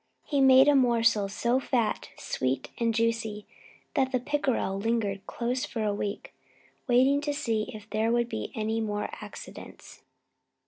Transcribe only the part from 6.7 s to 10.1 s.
waiting to see if there would be any more accidents.